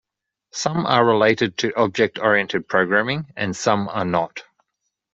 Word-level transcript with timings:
Some 0.51 0.87
are 0.87 1.05
related 1.05 1.57
to 1.59 1.77
object-oriented 1.79 2.67
programming 2.67 3.31
and 3.35 3.55
some 3.55 3.87
are 3.89 4.03
not. 4.03 4.43